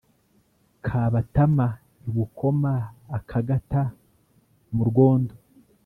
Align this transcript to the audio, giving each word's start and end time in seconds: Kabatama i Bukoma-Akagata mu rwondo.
Kabatama 0.85 1.67
i 2.05 2.09
Bukoma-Akagata 2.15 3.81
mu 4.75 4.83
rwondo. 4.89 5.33